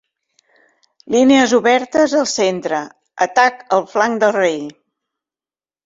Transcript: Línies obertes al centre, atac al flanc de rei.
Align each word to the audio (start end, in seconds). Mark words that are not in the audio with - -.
Línies 1.15 1.53
obertes 1.59 2.17
al 2.21 2.27
centre, 2.33 2.81
atac 3.29 3.65
al 3.79 3.89
flanc 3.97 4.21
de 4.27 4.35
rei. 4.43 4.61